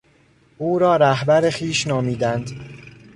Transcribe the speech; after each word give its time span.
او 0.57 0.79
را 0.79 0.95
رهبر 0.95 1.49
خویش 1.49 1.87
نامیدند. 1.87 2.51